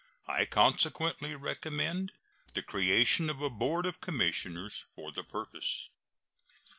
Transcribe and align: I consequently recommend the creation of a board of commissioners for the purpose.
I 0.25 0.45
consequently 0.47 1.35
recommend 1.35 2.13
the 2.53 2.63
creation 2.63 3.29
of 3.29 3.39
a 3.39 3.51
board 3.51 3.85
of 3.85 4.01
commissioners 4.01 4.85
for 4.95 5.11
the 5.11 5.23
purpose. 5.23 5.89